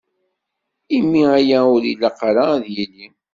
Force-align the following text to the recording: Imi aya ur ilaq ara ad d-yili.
Imi 0.97 1.21
aya 1.37 1.59
ur 1.75 1.83
ilaq 1.91 2.19
ara 2.29 2.43
ad 2.55 2.61
d-yili. 2.65 3.05